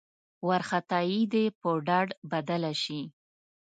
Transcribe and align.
وارخطايي 0.47 1.21
دې 1.33 1.45
په 1.59 1.69
ډاډ 1.87 2.07
بدله 2.31 2.71
شي. 2.83 3.01